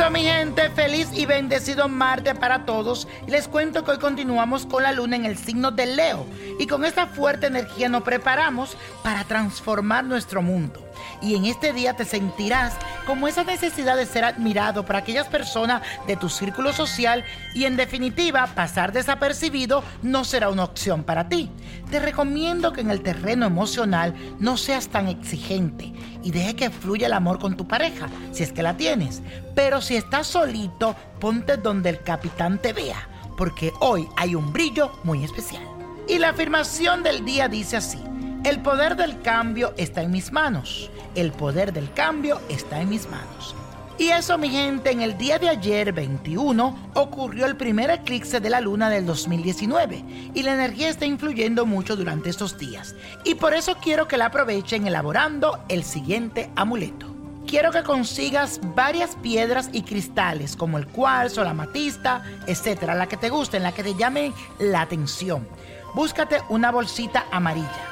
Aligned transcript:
Eso, 0.00 0.10
mi 0.10 0.22
gente, 0.22 0.70
feliz 0.70 1.08
y 1.12 1.26
bendecido 1.26 1.86
martes 1.86 2.34
para 2.38 2.64
todos. 2.64 3.06
Les 3.26 3.46
cuento 3.48 3.84
que 3.84 3.90
hoy 3.90 3.98
continuamos 3.98 4.64
con 4.64 4.82
la 4.82 4.92
luna 4.92 5.16
en 5.16 5.26
el 5.26 5.36
signo 5.36 5.72
de 5.72 5.84
Leo. 5.84 6.24
Y 6.58 6.66
con 6.66 6.86
esta 6.86 7.06
fuerte 7.06 7.48
energía 7.48 7.90
nos 7.90 8.02
preparamos 8.02 8.78
para 9.02 9.24
transformar 9.24 10.04
nuestro 10.04 10.40
mundo. 10.40 10.89
Y 11.22 11.34
en 11.34 11.44
este 11.44 11.72
día 11.72 11.94
te 11.94 12.04
sentirás 12.04 12.74
como 13.06 13.28
esa 13.28 13.44
necesidad 13.44 13.96
de 13.96 14.06
ser 14.06 14.24
admirado 14.24 14.84
por 14.84 14.96
aquellas 14.96 15.28
personas 15.28 15.82
de 16.06 16.16
tu 16.16 16.28
círculo 16.28 16.72
social 16.72 17.24
y 17.54 17.64
en 17.64 17.76
definitiva 17.76 18.46
pasar 18.54 18.92
desapercibido 18.92 19.82
no 20.02 20.24
será 20.24 20.50
una 20.50 20.64
opción 20.64 21.02
para 21.02 21.28
ti. 21.28 21.50
Te 21.90 22.00
recomiendo 22.00 22.72
que 22.72 22.82
en 22.82 22.90
el 22.90 23.02
terreno 23.02 23.46
emocional 23.46 24.14
no 24.38 24.56
seas 24.56 24.88
tan 24.88 25.08
exigente 25.08 25.92
y 26.22 26.30
deje 26.30 26.54
que 26.54 26.70
fluya 26.70 27.06
el 27.06 27.12
amor 27.12 27.38
con 27.38 27.56
tu 27.56 27.66
pareja, 27.66 28.08
si 28.32 28.42
es 28.42 28.52
que 28.52 28.62
la 28.62 28.76
tienes. 28.76 29.22
Pero 29.54 29.80
si 29.80 29.96
estás 29.96 30.26
solito, 30.26 30.94
ponte 31.18 31.56
donde 31.56 31.90
el 31.90 32.02
capitán 32.02 32.58
te 32.58 32.72
vea, 32.72 33.08
porque 33.36 33.72
hoy 33.80 34.08
hay 34.16 34.34
un 34.34 34.52
brillo 34.52 34.92
muy 35.04 35.24
especial. 35.24 35.64
Y 36.08 36.18
la 36.18 36.30
afirmación 36.30 37.02
del 37.02 37.24
día 37.24 37.48
dice 37.48 37.76
así. 37.76 37.98
El 38.42 38.60
poder 38.60 38.96
del 38.96 39.20
cambio 39.20 39.74
está 39.76 40.00
en 40.00 40.10
mis 40.10 40.32
manos. 40.32 40.90
El 41.14 41.30
poder 41.30 41.74
del 41.74 41.92
cambio 41.92 42.40
está 42.48 42.80
en 42.80 42.88
mis 42.88 43.06
manos. 43.10 43.54
Y 43.98 44.08
eso, 44.08 44.38
mi 44.38 44.48
gente, 44.48 44.90
en 44.90 45.02
el 45.02 45.18
día 45.18 45.38
de 45.38 45.50
ayer, 45.50 45.92
21, 45.92 46.92
ocurrió 46.94 47.44
el 47.44 47.56
primer 47.58 47.90
eclipse 47.90 48.40
de 48.40 48.48
la 48.48 48.62
luna 48.62 48.88
del 48.88 49.04
2019 49.04 50.32
y 50.32 50.42
la 50.42 50.54
energía 50.54 50.88
está 50.88 51.04
influyendo 51.04 51.66
mucho 51.66 51.96
durante 51.96 52.30
estos 52.30 52.56
días. 52.56 52.94
Y 53.24 53.34
por 53.34 53.52
eso 53.52 53.76
quiero 53.76 54.08
que 54.08 54.16
la 54.16 54.26
aprovechen 54.26 54.86
elaborando 54.86 55.62
el 55.68 55.84
siguiente 55.84 56.50
amuleto. 56.56 57.14
Quiero 57.46 57.72
que 57.72 57.82
consigas 57.82 58.58
varias 58.74 59.16
piedras 59.16 59.68
y 59.70 59.82
cristales 59.82 60.56
como 60.56 60.78
el 60.78 60.86
cuarzo, 60.86 61.44
la 61.44 61.50
amatista, 61.50 62.22
etcétera, 62.46 62.94
la 62.94 63.06
que 63.06 63.18
te 63.18 63.28
gusten, 63.28 63.62
la 63.62 63.72
que 63.72 63.82
te 63.82 63.94
llamen 63.96 64.32
la 64.58 64.80
atención. 64.80 65.46
Búscate 65.94 66.38
una 66.48 66.70
bolsita 66.70 67.26
amarilla. 67.30 67.89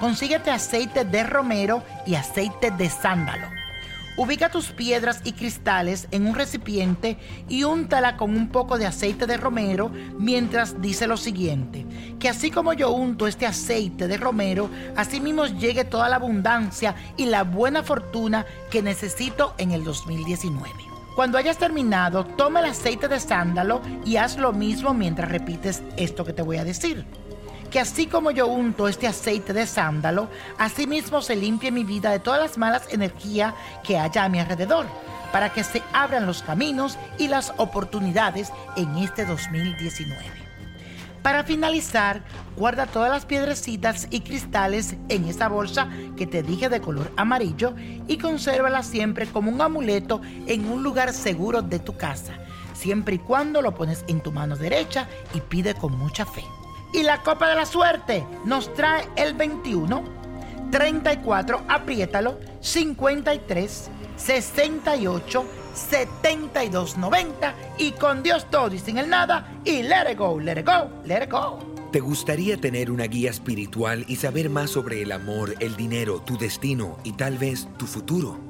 Consíguete 0.00 0.50
aceite 0.50 1.04
de 1.04 1.24
romero 1.24 1.82
y 2.06 2.14
aceite 2.14 2.70
de 2.70 2.88
sándalo. 2.88 3.48
Ubica 4.16 4.48
tus 4.48 4.72
piedras 4.72 5.20
y 5.24 5.32
cristales 5.32 6.08
en 6.10 6.26
un 6.26 6.34
recipiente 6.34 7.18
y 7.50 7.64
úntala 7.64 8.16
con 8.16 8.34
un 8.34 8.48
poco 8.48 8.78
de 8.78 8.86
aceite 8.86 9.26
de 9.26 9.36
romero 9.36 9.90
mientras 10.18 10.80
dice 10.80 11.06
lo 11.06 11.18
siguiente, 11.18 11.84
que 12.18 12.30
así 12.30 12.50
como 12.50 12.72
yo 12.72 12.92
unto 12.92 13.26
este 13.26 13.44
aceite 13.44 14.08
de 14.08 14.16
romero, 14.16 14.70
así 14.96 15.20
mismo 15.20 15.44
llegue 15.44 15.84
toda 15.84 16.08
la 16.08 16.16
abundancia 16.16 16.94
y 17.18 17.26
la 17.26 17.44
buena 17.44 17.82
fortuna 17.82 18.46
que 18.70 18.80
necesito 18.80 19.54
en 19.58 19.72
el 19.72 19.84
2019. 19.84 20.70
Cuando 21.14 21.36
hayas 21.36 21.58
terminado, 21.58 22.24
toma 22.24 22.60
el 22.60 22.70
aceite 22.70 23.06
de 23.06 23.20
sándalo 23.20 23.82
y 24.06 24.16
haz 24.16 24.38
lo 24.38 24.54
mismo 24.54 24.94
mientras 24.94 25.30
repites 25.30 25.82
esto 25.98 26.24
que 26.24 26.32
te 26.32 26.40
voy 26.40 26.56
a 26.56 26.64
decir 26.64 27.04
que 27.70 27.80
así 27.80 28.06
como 28.06 28.32
yo 28.32 28.48
unto 28.48 28.88
este 28.88 29.06
aceite 29.06 29.52
de 29.52 29.66
sándalo, 29.66 30.28
así 30.58 30.86
mismo 30.86 31.22
se 31.22 31.36
limpie 31.36 31.70
mi 31.70 31.84
vida 31.84 32.10
de 32.10 32.18
todas 32.18 32.40
las 32.40 32.58
malas 32.58 32.82
energías 32.90 33.54
que 33.84 33.98
haya 33.98 34.24
a 34.24 34.28
mi 34.28 34.40
alrededor, 34.40 34.86
para 35.32 35.52
que 35.52 35.62
se 35.62 35.82
abran 35.92 36.26
los 36.26 36.42
caminos 36.42 36.98
y 37.16 37.28
las 37.28 37.52
oportunidades 37.56 38.52
en 38.76 38.96
este 38.96 39.24
2019. 39.24 40.40
Para 41.22 41.44
finalizar, 41.44 42.22
guarda 42.56 42.86
todas 42.86 43.10
las 43.10 43.26
piedrecitas 43.26 44.08
y 44.10 44.20
cristales 44.20 44.96
en 45.08 45.26
esa 45.26 45.48
bolsa 45.48 45.88
que 46.16 46.26
te 46.26 46.42
dije 46.42 46.68
de 46.70 46.80
color 46.80 47.12
amarillo 47.16 47.74
y 48.08 48.16
consérvala 48.16 48.82
siempre 48.82 49.26
como 49.26 49.50
un 49.50 49.60
amuleto 49.60 50.22
en 50.46 50.66
un 50.68 50.82
lugar 50.82 51.12
seguro 51.12 51.60
de 51.62 51.78
tu 51.78 51.96
casa, 51.96 52.32
siempre 52.72 53.16
y 53.16 53.18
cuando 53.18 53.60
lo 53.60 53.74
pones 53.74 54.04
en 54.08 54.22
tu 54.22 54.32
mano 54.32 54.56
derecha 54.56 55.08
y 55.34 55.40
pide 55.40 55.74
con 55.74 55.96
mucha 55.96 56.24
fe. 56.24 56.42
Y 56.92 57.02
la 57.02 57.22
copa 57.22 57.48
de 57.48 57.54
la 57.54 57.66
suerte 57.66 58.26
nos 58.44 58.72
trae 58.74 59.08
el 59.16 59.34
21, 59.34 60.02
34, 60.70 61.62
apriétalo, 61.68 62.38
53, 62.60 63.90
68, 64.16 65.44
72, 65.74 66.98
90 66.98 67.54
y 67.78 67.92
con 67.92 68.22
Dios 68.22 68.50
todo 68.50 68.74
y 68.74 68.78
sin 68.78 68.98
el 68.98 69.08
nada 69.08 69.60
y 69.64 69.82
let 69.82 70.10
it 70.10 70.18
go, 70.18 70.38
let 70.40 70.58
it 70.58 70.66
go, 70.66 70.90
let 71.04 71.24
it 71.24 71.30
go. 71.30 71.58
¿Te 71.92 72.00
gustaría 72.00 72.56
tener 72.56 72.90
una 72.90 73.04
guía 73.04 73.30
espiritual 73.30 74.04
y 74.06 74.16
saber 74.16 74.48
más 74.48 74.70
sobre 74.70 75.02
el 75.02 75.10
amor, 75.10 75.54
el 75.58 75.76
dinero, 75.76 76.20
tu 76.20 76.38
destino 76.38 76.98
y 77.02 77.12
tal 77.12 77.36
vez 77.36 77.68
tu 77.78 77.86
futuro? 77.86 78.49